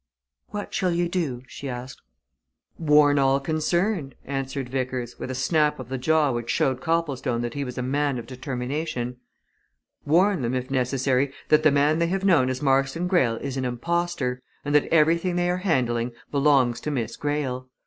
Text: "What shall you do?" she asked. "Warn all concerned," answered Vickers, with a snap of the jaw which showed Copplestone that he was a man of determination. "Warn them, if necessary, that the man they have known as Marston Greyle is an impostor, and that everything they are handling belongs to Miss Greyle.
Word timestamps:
"What 0.49 0.73
shall 0.73 0.89
you 0.91 1.07
do?" 1.07 1.43
she 1.45 1.69
asked. 1.69 2.01
"Warn 2.79 3.19
all 3.19 3.39
concerned," 3.39 4.15
answered 4.25 4.67
Vickers, 4.67 5.19
with 5.19 5.29
a 5.29 5.35
snap 5.35 5.77
of 5.79 5.89
the 5.89 5.99
jaw 5.99 6.31
which 6.31 6.49
showed 6.49 6.81
Copplestone 6.81 7.41
that 7.41 7.53
he 7.53 7.63
was 7.63 7.77
a 7.77 7.83
man 7.83 8.17
of 8.17 8.25
determination. 8.25 9.17
"Warn 10.03 10.41
them, 10.41 10.55
if 10.55 10.71
necessary, 10.71 11.31
that 11.49 11.61
the 11.61 11.69
man 11.69 11.99
they 11.99 12.07
have 12.07 12.25
known 12.25 12.49
as 12.49 12.63
Marston 12.63 13.05
Greyle 13.07 13.37
is 13.41 13.57
an 13.57 13.63
impostor, 13.65 14.41
and 14.65 14.73
that 14.73 14.85
everything 14.85 15.35
they 15.35 15.51
are 15.51 15.57
handling 15.57 16.13
belongs 16.31 16.81
to 16.81 16.89
Miss 16.89 17.15
Greyle. 17.15 17.69